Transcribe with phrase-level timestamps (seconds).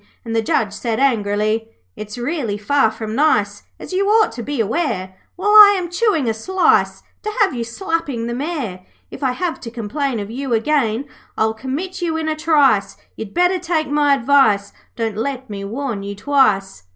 [0.25, 4.59] and the Judge said, angrily 'It's really far from nice, As you ought to be
[4.59, 8.79] aware, While I am chewing a slice, To have you slapping the Mayor.
[9.11, 11.05] If I have to complain of you again
[11.37, 16.01] I'll commit you in a trice, You'd better take my advice; Don't let me warn
[16.01, 16.81] you twice.'